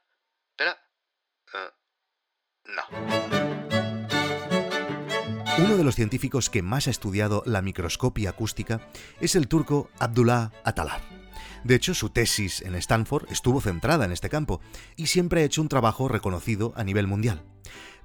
espera. 0.51 0.77
Uh, 1.53 2.71
no. 2.71 2.83
Uno 5.59 5.77
de 5.77 5.83
los 5.83 5.95
científicos 5.95 6.50
que 6.50 6.62
más 6.62 6.88
ha 6.88 6.91
estudiado 6.91 7.41
la 7.45 7.62
microscopia 7.62 8.29
acústica 8.29 8.79
es 9.19 9.36
el 9.36 9.47
turco 9.47 9.89
Abdullah 10.00 10.51
Atalar. 10.63 11.01
De 11.63 11.75
hecho, 11.75 11.93
su 11.93 12.09
tesis 12.09 12.62
en 12.62 12.75
Stanford 12.75 13.31
estuvo 13.31 13.59
centrada 13.62 14.05
en 14.05 14.12
este 14.12 14.29
campo 14.29 14.62
y 14.95 15.07
siempre 15.07 15.41
ha 15.41 15.45
hecho 15.45 15.62
un 15.62 15.69
trabajo 15.69 16.07
reconocido 16.07 16.74
a 16.75 16.83
nivel 16.83 17.07
mundial. 17.07 17.43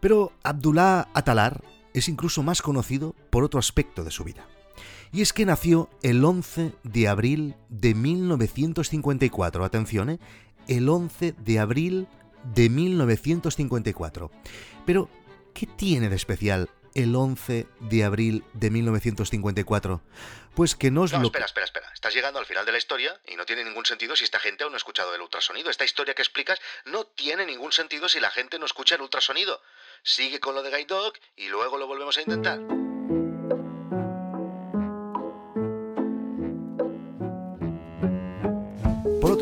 Pero 0.00 0.32
Abdullah 0.42 1.08
Atalar 1.14 1.62
es 1.94 2.08
incluso 2.08 2.42
más 2.42 2.62
conocido 2.62 3.14
por 3.30 3.44
otro 3.44 3.58
aspecto 3.58 4.04
de 4.04 4.10
su 4.10 4.24
vida. 4.24 4.46
Y 5.12 5.20
es 5.20 5.32
que 5.32 5.44
nació 5.44 5.90
el 6.02 6.24
11 6.24 6.72
de 6.84 7.08
abril 7.08 7.54
de 7.68 7.94
1954. 7.94 9.64
Atención, 9.64 10.10
¿eh? 10.10 10.18
El 10.68 10.88
11 10.88 11.32
de 11.32 11.58
abril 11.58 12.08
de 12.54 12.70
1954. 12.70 14.30
Pero, 14.86 15.10
¿qué 15.52 15.66
tiene 15.66 16.08
de 16.08 16.16
especial 16.16 16.70
el 16.94 17.14
11 17.14 17.66
de 17.80 18.04
abril 18.04 18.44
de 18.54 18.70
1954? 18.70 20.00
Pues 20.54 20.76
que 20.76 20.90
no 20.90 21.06
No, 21.06 21.18
lo... 21.18 21.26
espera, 21.26 21.44
espera, 21.46 21.64
espera. 21.64 21.90
Estás 21.92 22.14
llegando 22.14 22.38
al 22.38 22.46
final 22.46 22.64
de 22.64 22.72
la 22.72 22.78
historia 22.78 23.18
y 23.26 23.36
no 23.36 23.44
tiene 23.44 23.64
ningún 23.64 23.86
sentido 23.86 24.16
si 24.16 24.24
esta 24.24 24.38
gente 24.38 24.64
aún 24.64 24.72
no 24.72 24.76
ha 24.76 24.78
escuchado 24.78 25.14
el 25.14 25.20
ultrasonido. 25.20 25.70
Esta 25.70 25.84
historia 25.84 26.14
que 26.14 26.22
explicas 26.22 26.58
no 26.86 27.04
tiene 27.04 27.44
ningún 27.46 27.72
sentido 27.72 28.08
si 28.08 28.18
la 28.20 28.30
gente 28.30 28.58
no 28.58 28.66
escucha 28.66 28.94
el 28.94 29.02
ultrasonido. 29.02 29.60
Sigue 30.04 30.40
con 30.40 30.56
lo 30.56 30.62
de 30.62 30.70
Guide 30.70 30.86
Dog 30.86 31.12
y 31.36 31.48
luego 31.48 31.78
lo 31.78 31.86
volvemos 31.86 32.18
a 32.18 32.22
intentar. 32.22 32.81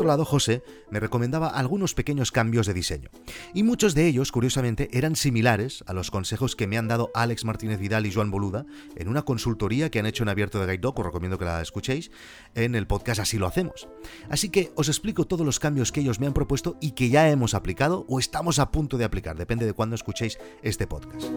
Otro 0.01 0.07
lado, 0.07 0.25
José 0.25 0.63
me 0.89 0.99
recomendaba 0.99 1.49
algunos 1.49 1.93
pequeños 1.93 2.31
cambios 2.31 2.65
de 2.65 2.73
diseño. 2.73 3.11
Y 3.53 3.61
muchos 3.61 3.93
de 3.93 4.07
ellos, 4.07 4.31
curiosamente, 4.31 4.89
eran 4.93 5.15
similares 5.15 5.83
a 5.85 5.93
los 5.93 6.09
consejos 6.09 6.55
que 6.55 6.65
me 6.65 6.79
han 6.79 6.87
dado 6.87 7.11
Alex 7.13 7.45
Martínez 7.45 7.79
Vidal 7.79 8.07
y 8.07 8.11
Joan 8.11 8.31
Boluda 8.31 8.65
en 8.95 9.07
una 9.07 9.21
consultoría 9.21 9.91
que 9.91 9.99
han 9.99 10.07
hecho 10.07 10.23
en 10.23 10.29
abierto 10.29 10.59
de 10.59 10.65
Guide 10.65 10.81
Dog, 10.81 10.99
os 10.99 11.05
recomiendo 11.05 11.37
que 11.37 11.45
la 11.45 11.61
escuchéis, 11.61 12.09
en 12.55 12.73
el 12.73 12.87
podcast 12.87 13.21
Así 13.21 13.37
lo 13.37 13.45
hacemos. 13.45 13.87
Así 14.27 14.49
que 14.49 14.71
os 14.75 14.87
explico 14.87 15.27
todos 15.27 15.45
los 15.45 15.59
cambios 15.59 15.91
que 15.91 15.99
ellos 15.99 16.19
me 16.19 16.25
han 16.25 16.33
propuesto 16.33 16.77
y 16.81 16.93
que 16.93 17.09
ya 17.09 17.29
hemos 17.29 17.53
aplicado 17.53 18.05
o 18.09 18.17
estamos 18.17 18.57
a 18.57 18.71
punto 18.71 18.97
de 18.97 19.05
aplicar, 19.05 19.37
depende 19.37 19.67
de 19.67 19.73
cuándo 19.73 19.93
escuchéis 19.93 20.39
este 20.63 20.87
podcast. 20.87 21.27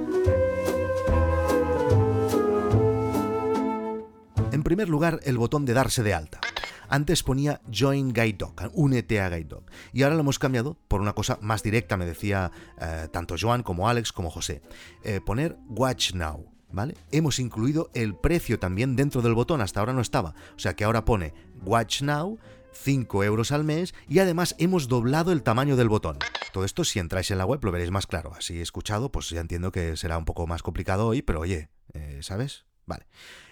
En 4.53 4.63
primer 4.63 4.89
lugar, 4.89 5.21
el 5.25 5.37
botón 5.37 5.67
de 5.67 5.75
darse 5.75 6.03
de 6.03 6.15
alta. 6.15 6.41
Antes 6.89 7.23
ponía 7.23 7.61
Join 7.73 8.13
Guide 8.13 8.37
Dog, 8.39 8.55
únete 8.73 9.21
a 9.21 9.29
Guide 9.29 9.45
Dog. 9.45 9.65
Y 9.93 10.03
ahora 10.03 10.15
lo 10.15 10.21
hemos 10.21 10.39
cambiado 10.39 10.77
por 10.89 11.01
una 11.01 11.15
cosa 11.15 11.39
más 11.41 11.63
directa, 11.63 11.97
me 11.97 12.07
decía 12.07 12.51
eh, 12.81 13.09
tanto 13.13 13.37
Joan 13.41 13.63
como 13.63 13.89
Alex 13.89 14.13
como 14.13 14.31
José. 14.31 14.63
Eh, 15.03 15.21
poner 15.25 15.57
Watch 15.69 16.15
Now. 16.15 16.51
¿Vale? 16.71 16.97
Hemos 17.13 17.39
incluido 17.39 17.89
el 17.95 18.17
precio 18.17 18.59
también 18.59 18.97
dentro 18.97 19.23
del 19.23 19.35
botón, 19.35 19.61
hasta 19.61 19.79
ahora 19.79 19.93
no 19.93 20.01
estaba. 20.01 20.35
O 20.57 20.59
sea 20.59 20.75
que 20.75 20.83
ahora 20.83 21.05
pone 21.05 21.33
Watch 21.65 22.03
Now, 22.03 22.41
5 22.73 23.23
euros 23.25 23.53
al 23.53 23.63
mes 23.63 23.95
y 24.09 24.19
además 24.19 24.57
hemos 24.59 24.89
doblado 24.89 25.31
el 25.31 25.45
tamaño 25.45 25.77
del 25.77 25.89
botón. 25.89 26.19
Todo 26.53 26.65
esto 26.65 26.85
si 26.85 26.99
entráis 26.99 27.31
en 27.31 27.39
la 27.39 27.47
web 27.47 27.65
lo 27.65 27.73
veréis 27.73 27.91
más 27.91 28.07
claro. 28.07 28.33
Así 28.37 28.61
escuchado, 28.61 29.11
pues 29.11 29.31
ya 29.31 29.41
entiendo 29.41 29.73
que 29.73 29.97
será 29.97 30.19
un 30.19 30.25
poco 30.25 30.47
más 30.47 30.63
complicado 30.63 31.07
hoy, 31.07 31.23
pero 31.23 31.41
oye, 31.41 31.69
eh, 31.93 32.19
¿sabes? 32.23 32.65
Vale. 32.87 33.07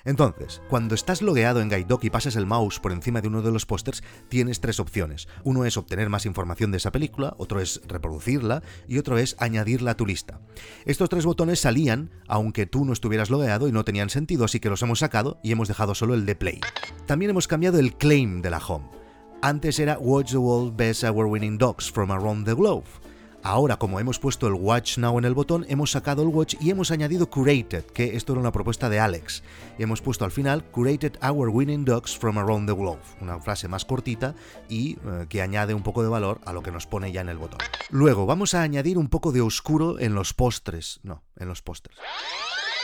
Entonces, 0.04 0.60
cuando 0.68 0.94
estás 0.94 1.22
logueado 1.22 1.60
en 1.60 1.68
GuideDoc 1.68 2.04
y 2.04 2.10
pasas 2.10 2.36
el 2.36 2.44
mouse 2.44 2.80
por 2.80 2.92
encima 2.92 3.20
de 3.20 3.28
uno 3.28 3.40
de 3.40 3.52
los 3.52 3.66
pósters, 3.66 4.02
tienes 4.28 4.60
tres 4.60 4.80
opciones. 4.80 5.28
Uno 5.44 5.64
es 5.64 5.76
obtener 5.76 6.08
más 6.08 6.26
información 6.26 6.70
de 6.70 6.78
esa 6.78 6.92
película, 6.92 7.34
otro 7.38 7.60
es 7.60 7.80
reproducirla 7.86 8.62
y 8.88 8.98
otro 8.98 9.16
es 9.16 9.36
añadirla 9.38 9.92
a 9.92 9.96
tu 9.96 10.04
lista. 10.04 10.40
Estos 10.84 11.08
tres 11.08 11.24
botones 11.24 11.60
salían 11.60 12.10
aunque 12.26 12.66
tú 12.66 12.84
no 12.84 12.92
estuvieras 12.92 13.30
logueado 13.30 13.68
y 13.68 13.72
no 13.72 13.84
tenían 13.84 14.10
sentido, 14.10 14.44
así 14.44 14.58
que 14.60 14.70
los 14.70 14.82
hemos 14.82 14.98
sacado 14.98 15.38
y 15.42 15.52
hemos 15.52 15.68
dejado 15.68 15.94
solo 15.94 16.14
el 16.14 16.26
de 16.26 16.34
play. 16.34 16.60
También 17.06 17.30
hemos 17.30 17.48
cambiado 17.48 17.78
el 17.78 17.96
claim 17.96 18.42
de 18.42 18.50
la 18.50 18.58
home. 18.58 18.88
Antes 19.40 19.78
era 19.78 19.98
Watch 19.98 20.32
the 20.32 20.38
World 20.38 20.76
Best 20.76 21.04
Award 21.04 21.28
Winning 21.28 21.58
Dogs 21.58 21.90
from 21.90 22.10
Around 22.10 22.44
the 22.44 22.54
Globe. 22.54 22.86
Ahora, 23.44 23.76
como 23.76 23.98
hemos 23.98 24.20
puesto 24.20 24.46
el 24.46 24.52
Watch 24.54 24.98
Now 24.98 25.18
en 25.18 25.24
el 25.24 25.34
botón, 25.34 25.66
hemos 25.68 25.90
sacado 25.90 26.22
el 26.22 26.28
Watch 26.28 26.54
y 26.60 26.70
hemos 26.70 26.92
añadido 26.92 27.28
Curated, 27.28 27.84
que 27.86 28.16
esto 28.16 28.32
era 28.32 28.40
una 28.40 28.52
propuesta 28.52 28.88
de 28.88 29.00
Alex. 29.00 29.42
Y 29.78 29.82
hemos 29.82 30.00
puesto 30.00 30.24
al 30.24 30.30
final 30.30 30.64
Curated 30.70 31.14
Our 31.28 31.48
Winning 31.48 31.84
Dogs 31.84 32.16
from 32.16 32.38
Around 32.38 32.68
the 32.68 32.74
Globe, 32.74 33.00
una 33.20 33.40
frase 33.40 33.66
más 33.66 33.84
cortita 33.84 34.36
y 34.68 34.92
eh, 34.92 35.26
que 35.28 35.42
añade 35.42 35.74
un 35.74 35.82
poco 35.82 36.04
de 36.04 36.08
valor 36.08 36.40
a 36.44 36.52
lo 36.52 36.62
que 36.62 36.70
nos 36.70 36.86
pone 36.86 37.10
ya 37.10 37.20
en 37.20 37.30
el 37.30 37.38
botón. 37.38 37.58
Luego, 37.90 38.26
vamos 38.26 38.54
a 38.54 38.62
añadir 38.62 38.96
un 38.96 39.08
poco 39.08 39.32
de 39.32 39.40
oscuro 39.40 39.98
en 39.98 40.14
los 40.14 40.34
postres. 40.34 41.00
No, 41.02 41.24
en 41.36 41.48
los 41.48 41.62
postres. 41.62 41.96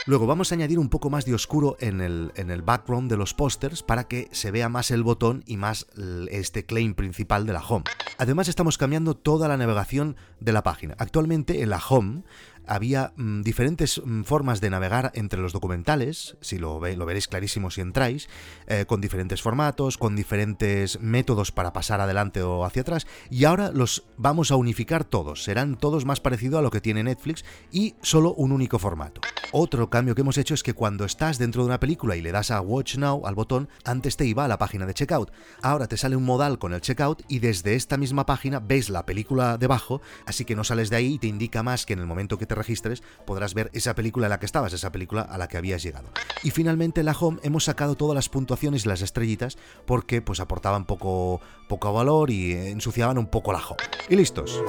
Luego 0.09 0.25
vamos 0.25 0.51
a 0.51 0.55
añadir 0.55 0.79
un 0.79 0.89
poco 0.89 1.11
más 1.11 1.25
de 1.25 1.35
oscuro 1.35 1.77
en 1.79 2.01
el, 2.01 2.31
en 2.35 2.49
el 2.49 2.63
background 2.63 3.11
de 3.11 3.15
los 3.15 3.35
pósters 3.35 3.83
para 3.83 4.07
que 4.07 4.27
se 4.31 4.49
vea 4.49 4.67
más 4.67 4.89
el 4.89 5.03
botón 5.03 5.43
y 5.45 5.57
más 5.57 5.85
este 6.31 6.65
claim 6.65 6.95
principal 6.95 7.45
de 7.45 7.53
la 7.53 7.61
home. 7.61 7.83
Además 8.17 8.47
estamos 8.47 8.79
cambiando 8.79 9.15
toda 9.15 9.47
la 9.47 9.55
navegación 9.55 10.15
de 10.39 10.51
la 10.51 10.63
página. 10.63 10.95
Actualmente 10.97 11.61
en 11.61 11.69
la 11.69 11.77
home 11.77 12.23
había 12.69 13.13
mm, 13.17 13.41
diferentes 13.41 13.99
mm, 14.03 14.21
formas 14.23 14.61
de 14.61 14.69
navegar 14.69 15.11
entre 15.15 15.41
los 15.41 15.53
documentales, 15.53 16.37
si 16.39 16.59
lo, 16.59 16.79
lo 16.79 17.05
veréis 17.05 17.27
clarísimo 17.27 17.71
si 17.71 17.81
entráis, 17.81 18.29
eh, 18.67 18.85
con 18.87 19.01
diferentes 19.01 19.41
formatos, 19.41 19.97
con 19.97 20.15
diferentes 20.15 21.01
métodos 21.01 21.51
para 21.51 21.73
pasar 21.73 21.99
adelante 21.99 22.43
o 22.43 22.63
hacia 22.63 22.83
atrás, 22.83 23.07
y 23.31 23.45
ahora 23.45 23.71
los 23.73 24.05
vamos 24.17 24.51
a 24.51 24.55
unificar 24.55 25.03
todos, 25.03 25.43
serán 25.43 25.77
todos 25.77 26.05
más 26.05 26.21
parecidos 26.21 26.59
a 26.59 26.61
lo 26.61 26.69
que 26.69 26.79
tiene 26.79 27.03
Netflix 27.03 27.43
y 27.71 27.95
solo 28.01 28.33
un 28.35 28.51
único 28.51 28.77
formato. 28.77 29.21
Otro 29.51 29.89
cambio 29.89 30.13
que 30.13 30.21
hemos 30.21 30.37
hecho 30.37 30.53
es 30.53 30.61
que 30.61 30.75
cuando 30.75 31.05
estás 31.05 31.39
dentro 31.39 31.63
de 31.63 31.69
una 31.69 31.79
película 31.79 32.15
y 32.15 32.21
le 32.21 32.31
das 32.31 32.51
a 32.51 32.61
Watch 32.61 32.97
Now 32.97 33.25
al 33.25 33.33
botón, 33.33 33.67
antes 33.83 34.15
te 34.15 34.27
iba 34.27 34.45
a 34.45 34.47
la 34.47 34.59
página 34.59 34.85
de 34.85 34.93
checkout, 34.93 35.31
ahora 35.63 35.87
te 35.87 35.97
sale 35.97 36.15
un 36.15 36.23
modal 36.23 36.59
con 36.59 36.73
el 36.73 36.81
checkout 36.81 37.23
y 37.27 37.39
desde 37.39 37.73
esta 37.73 37.97
misma 37.97 38.27
página 38.27 38.59
ves 38.59 38.89
la 38.89 39.07
película 39.07 39.57
debajo, 39.57 40.01
así 40.27 40.45
que 40.45 40.55
no 40.55 40.63
sales 40.63 40.91
de 40.91 40.97
ahí 40.97 41.15
y 41.15 41.19
te 41.19 41.25
indica 41.25 41.63
más 41.63 41.87
que 41.87 41.93
en 41.93 41.99
el 41.99 42.05
momento 42.05 42.37
que 42.37 42.45
te 42.45 42.58
registres 42.59 43.01
podrás 43.25 43.55
ver 43.55 43.71
esa 43.73 43.95
película 43.95 44.27
en 44.27 44.29
la 44.29 44.39
que 44.39 44.45
estabas, 44.45 44.73
esa 44.73 44.91
película 44.91 45.21
a 45.21 45.37
la 45.39 45.47
que 45.47 45.57
habías 45.57 45.81
llegado. 45.81 46.09
Y 46.43 46.51
finalmente 46.51 47.01
en 47.01 47.05
la 47.05 47.13
home 47.19 47.39
hemos 47.41 47.63
sacado 47.63 47.95
todas 47.95 48.13
las 48.13 48.29
puntuaciones 48.29 48.85
y 48.85 48.89
las 48.89 49.01
estrellitas 49.01 49.57
porque 49.87 50.21
pues 50.21 50.39
aportaban 50.39 50.85
poco, 50.85 51.41
poco 51.67 51.91
valor 51.91 52.29
y 52.29 52.53
ensuciaban 52.53 53.17
un 53.17 53.27
poco 53.27 53.51
la 53.51 53.59
home. 53.59 53.81
Y 54.09 54.15
listos. 54.15 54.61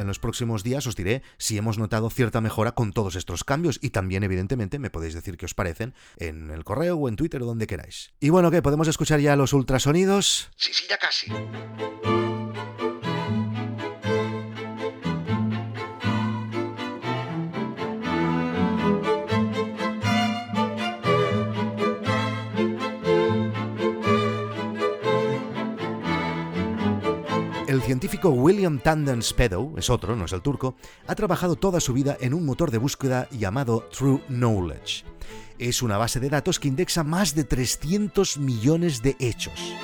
En 0.00 0.06
los 0.06 0.18
próximos 0.18 0.62
días 0.62 0.86
os 0.86 0.96
diré 0.96 1.22
si 1.36 1.58
hemos 1.58 1.78
notado 1.78 2.08
cierta 2.10 2.40
mejora 2.40 2.72
con 2.72 2.92
todos 2.92 3.16
estos 3.16 3.44
cambios 3.44 3.78
y 3.82 3.90
también 3.90 4.22
evidentemente 4.22 4.78
me 4.78 4.90
podéis 4.90 5.14
decir 5.14 5.36
qué 5.36 5.44
os 5.44 5.54
parecen 5.54 5.94
en 6.16 6.50
el 6.50 6.64
correo 6.64 6.96
o 6.96 7.08
en 7.08 7.16
Twitter 7.16 7.42
o 7.42 7.46
donde 7.46 7.66
queráis. 7.66 8.10
Y 8.18 8.30
bueno, 8.30 8.50
¿qué? 8.50 8.62
¿Podemos 8.62 8.88
escuchar 8.88 9.20
ya 9.20 9.36
los 9.36 9.52
ultrasonidos? 9.52 10.50
Sí, 10.56 10.72
sí, 10.72 10.84
ya 10.88 10.98
casi. 10.98 11.30
Científico 28.00 28.30
William 28.30 28.78
Tandon 28.78 29.20
Spedow, 29.20 29.74
es 29.76 29.90
otro, 29.90 30.16
no 30.16 30.24
es 30.24 30.32
el 30.32 30.40
turco, 30.40 30.74
ha 31.06 31.14
trabajado 31.14 31.56
toda 31.56 31.80
su 31.80 31.92
vida 31.92 32.16
en 32.18 32.32
un 32.32 32.46
motor 32.46 32.70
de 32.70 32.78
búsqueda 32.78 33.28
llamado 33.30 33.90
True 33.92 34.22
Knowledge. 34.28 35.04
Es 35.58 35.82
una 35.82 35.98
base 35.98 36.18
de 36.18 36.30
datos 36.30 36.58
que 36.58 36.68
indexa 36.68 37.04
más 37.04 37.34
de 37.34 37.44
300 37.44 38.38
millones 38.38 39.02
de 39.02 39.16
hechos. 39.18 39.74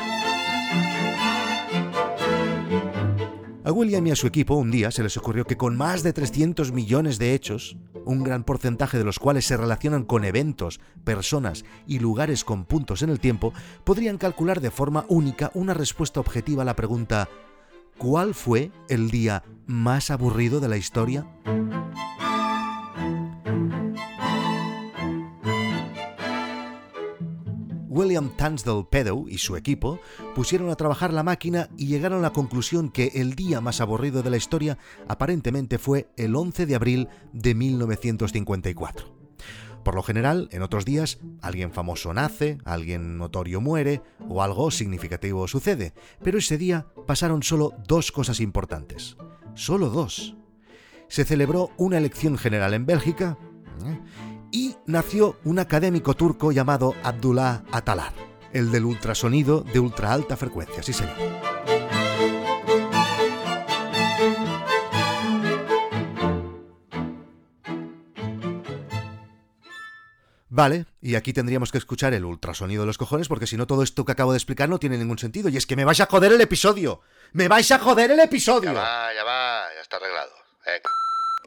A 3.64 3.70
William 3.70 4.06
y 4.06 4.12
a 4.12 4.16
su 4.16 4.26
equipo 4.26 4.54
un 4.54 4.70
día 4.70 4.90
se 4.90 5.02
les 5.02 5.18
ocurrió 5.18 5.44
que 5.44 5.58
con 5.58 5.76
más 5.76 6.02
de 6.02 6.14
300 6.14 6.72
millones 6.72 7.18
de 7.18 7.34
hechos, 7.34 7.76
un 8.06 8.24
gran 8.24 8.44
porcentaje 8.44 8.96
de 8.96 9.04
los 9.04 9.18
cuales 9.18 9.44
se 9.44 9.58
relacionan 9.58 10.04
con 10.04 10.24
eventos, 10.24 10.80
personas 11.04 11.66
y 11.86 11.98
lugares 11.98 12.44
con 12.44 12.64
puntos 12.64 13.02
en 13.02 13.10
el 13.10 13.20
tiempo, 13.20 13.52
podrían 13.84 14.16
calcular 14.16 14.62
de 14.62 14.70
forma 14.70 15.04
única 15.10 15.50
una 15.52 15.74
respuesta 15.74 16.18
objetiva 16.18 16.62
a 16.62 16.64
la 16.64 16.76
pregunta 16.76 17.28
¿Cuál 17.98 18.34
fue 18.34 18.70
el 18.88 19.10
día 19.10 19.42
más 19.66 20.10
aburrido 20.10 20.60
de 20.60 20.68
la 20.68 20.76
historia? 20.76 21.26
William 27.88 28.28
Tansdale 28.36 28.84
Pedow 28.90 29.26
y 29.26 29.38
su 29.38 29.56
equipo 29.56 29.98
pusieron 30.34 30.68
a 30.68 30.76
trabajar 30.76 31.14
la 31.14 31.22
máquina 31.22 31.70
y 31.78 31.86
llegaron 31.86 32.18
a 32.18 32.22
la 32.22 32.32
conclusión 32.34 32.90
que 32.90 33.12
el 33.14 33.34
día 33.34 33.62
más 33.62 33.80
aburrido 33.80 34.22
de 34.22 34.28
la 34.28 34.36
historia 34.36 34.76
aparentemente 35.08 35.78
fue 35.78 36.10
el 36.18 36.36
11 36.36 36.66
de 36.66 36.74
abril 36.74 37.08
de 37.32 37.54
1954. 37.54 39.15
Por 39.86 39.94
lo 39.94 40.02
general, 40.02 40.48
en 40.50 40.62
otros 40.62 40.84
días, 40.84 41.20
alguien 41.42 41.70
famoso 41.70 42.12
nace, 42.12 42.58
alguien 42.64 43.18
notorio 43.18 43.60
muere 43.60 44.02
o 44.28 44.42
algo 44.42 44.72
significativo 44.72 45.46
sucede, 45.46 45.94
pero 46.24 46.38
ese 46.38 46.58
día 46.58 46.88
pasaron 47.06 47.44
solo 47.44 47.72
dos 47.86 48.10
cosas 48.10 48.40
importantes. 48.40 49.16
Solo 49.54 49.88
dos. 49.88 50.34
Se 51.06 51.24
celebró 51.24 51.70
una 51.76 51.98
elección 51.98 52.36
general 52.36 52.74
en 52.74 52.84
Bélgica 52.84 53.38
¿eh? 53.84 54.00
y 54.50 54.74
nació 54.86 55.38
un 55.44 55.60
académico 55.60 56.14
turco 56.14 56.50
llamado 56.50 56.96
Abdullah 57.04 57.62
Atalar, 57.70 58.12
el 58.52 58.72
del 58.72 58.86
ultrasonido 58.86 59.60
de 59.60 59.78
ultra 59.78 60.12
alta 60.12 60.36
frecuencia, 60.36 60.82
sí 60.82 60.94
señor. 60.94 61.14
Vale, 70.56 70.86
y 71.02 71.16
aquí 71.16 71.34
tendríamos 71.34 71.70
que 71.70 71.76
escuchar 71.76 72.14
el 72.14 72.24
ultrasonido 72.24 72.84
de 72.84 72.86
los 72.86 72.96
cojones 72.96 73.28
porque 73.28 73.46
si 73.46 73.58
no 73.58 73.66
todo 73.66 73.82
esto 73.82 74.06
que 74.06 74.12
acabo 74.12 74.32
de 74.32 74.38
explicar 74.38 74.70
no 74.70 74.78
tiene 74.78 74.96
ningún 74.96 75.18
sentido. 75.18 75.50
Y 75.50 75.58
es 75.58 75.66
que 75.66 75.76
me 75.76 75.84
vais 75.84 76.00
a 76.00 76.06
joder 76.06 76.32
el 76.32 76.40
episodio. 76.40 77.02
¡Me 77.34 77.46
vais 77.46 77.70
a 77.72 77.78
joder 77.78 78.12
el 78.12 78.20
episodio! 78.20 78.72
Ya 78.72 78.72
va, 78.72 79.14
ya 79.14 79.22
va, 79.22 79.64
ya 79.74 79.82
está 79.82 79.98
arreglado. 79.98 80.30
Venga. 80.64 80.90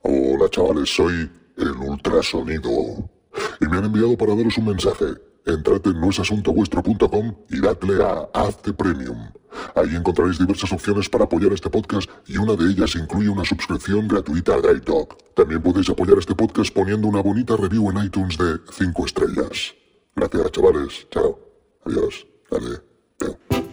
Hola 0.03 0.47
chavales, 0.51 0.93
soy 0.93 1.27
el 1.57 1.71
ultrasonido. 1.71 3.09
Y 3.59 3.65
me 3.65 3.77
han 3.79 3.85
enviado 3.85 4.15
para 4.15 4.35
daros 4.35 4.55
un 4.59 4.65
mensaje. 4.67 5.05
Entrad 5.45 5.85
en 5.85 5.99
noesasuntovuestro.com 5.99 7.35
y 7.49 7.61
dadle 7.61 8.03
a 8.03 8.29
Hazte 8.33 8.73
Premium. 8.73 9.31
Ahí 9.75 9.95
encontraréis 9.95 10.37
diversas 10.37 10.71
opciones 10.71 11.09
para 11.09 11.25
apoyar 11.25 11.51
este 11.53 11.69
podcast 11.69 12.09
y 12.27 12.37
una 12.37 12.55
de 12.55 12.69
ellas 12.69 12.95
incluye 12.95 13.29
una 13.29 13.45
suscripción 13.45 14.07
gratuita 14.07 14.53
a 14.53 14.61
Guide. 14.61 15.07
También 15.35 15.61
podéis 15.61 15.89
apoyar 15.89 16.17
este 16.17 16.35
podcast 16.35 16.73
poniendo 16.73 17.07
una 17.07 17.21
bonita 17.21 17.55
review 17.57 17.89
en 17.89 18.05
iTunes 18.05 18.37
de 18.37 18.59
5 18.71 19.05
estrellas. 19.05 19.73
Gracias, 20.15 20.51
chavales. 20.51 21.07
Chao. 21.09 21.39
Adiós. 21.85 22.27
Dale. 22.51 23.68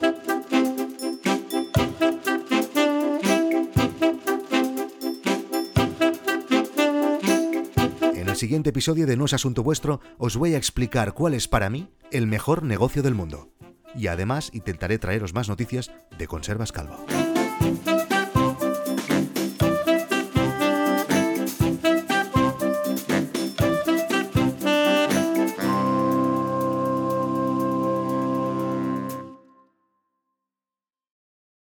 El 8.37 8.41
siguiente 8.41 8.69
episodio 8.69 9.07
de 9.07 9.17
No 9.17 9.25
es 9.25 9.33
Asunto 9.33 9.63
Vuestro 9.63 10.03
os 10.19 10.37
voy 10.37 10.53
a 10.53 10.59
explicar 10.59 11.15
cuál 11.15 11.33
es 11.33 11.49
para 11.49 11.71
mí 11.71 11.89
el 12.13 12.27
mejor 12.27 12.65
negocio 12.65 13.03
del 13.03 13.15
mundo. 13.15 13.49
Y 13.95 14.09
además 14.09 14.51
intentaré 14.53 14.99
traeros 14.99 15.33
más 15.33 15.49
noticias 15.49 15.91
de 16.19 16.27
Conservas 16.27 16.71
Calvo. 16.71 16.99